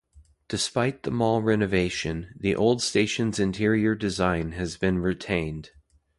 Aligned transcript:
Despite 0.47 1.03
the 1.03 1.11
mall 1.11 1.43
renovation, 1.43 2.33
the 2.35 2.55
old 2.55 2.81
station's 2.81 3.37
interior 3.39 3.93
design 3.93 4.53
has 4.53 4.75
been 4.75 4.97
retained. 4.97 5.69